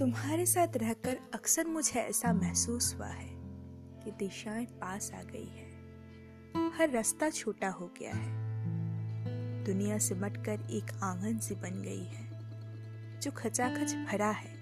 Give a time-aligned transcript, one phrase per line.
[0.00, 3.30] तुम्हारे साथ रहकर अक्सर मुझे ऐसा महसूस हुआ है
[4.04, 5.70] कि दिशाएँ पास आ गई है।
[6.70, 8.34] हर रास्ता छोटा हो गया है।
[9.64, 12.30] दुनिया सिमट कर एक आँगन सी बन गई है,
[13.20, 14.54] जो खचाखच भरा है।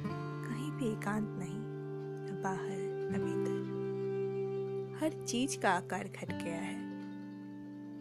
[0.00, 3.64] कहीं भी एकांत नहीं, न बाहर, न भीतर।
[5.00, 6.76] हर चीज़ का आकार घट गया है।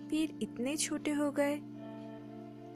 [0.10, 1.60] पैर इतने छोटे हो गए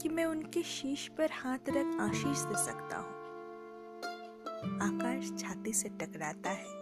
[0.01, 3.16] कि मैं उनके शीश पर हाथ रख आशीष दे सकता हूँ।
[4.67, 6.75] आकाश छाती से टकराता है।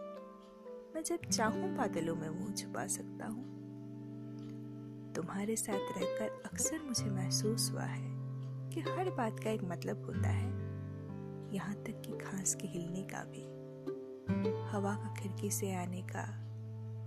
[0.96, 3.56] मैं जब चाहूँ बादलों में मुँह छुपा सकता हूँ।
[5.16, 8.16] तुम्हारे साथ रहकर अक्सर मुझे महसूस हुआ है
[8.70, 10.50] कि हर बात का एक मतलब होता है।
[11.54, 13.44] यहाँ तक कि घास के हिलने का भी।
[14.72, 16.24] हवा का खिड़की से आने का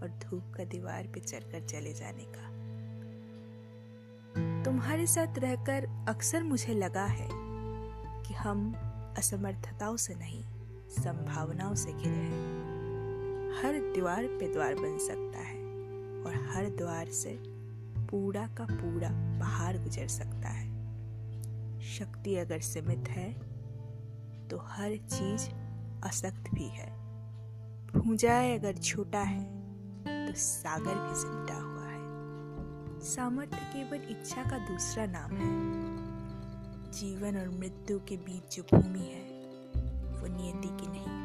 [0.02, 2.58] और धूप का दीवार पे चढ़कर चले जाने का।
[4.64, 7.28] तुम्हारे साथ रहकर अक्सर मुझे लगा है
[8.22, 8.74] कि हम
[9.18, 10.44] असमर्थताओं से नहीं
[10.90, 15.56] संभावनाओं से घिरे हैं। हर द्वार पे द्वार बन सकता है
[16.24, 17.34] और हर द्वार से
[18.06, 19.08] पूरा का पूरा
[19.40, 20.66] पहाड़ गुजर सकता है।
[21.88, 23.32] शक्ति अगर सीमित है
[24.48, 25.48] तो हर चीज़
[26.04, 26.90] असक्त भी है।
[27.92, 29.44] भूजाए अगर छोटा है
[30.26, 35.50] तो सागर भी सिमटा हुआ है। सामर्थ्य केवल इच्छा का दूसरा नाम है।
[36.92, 39.27] जीवन और मृत्यु के बीच जो भूमि है
[40.20, 41.17] वो नियति की नहीं।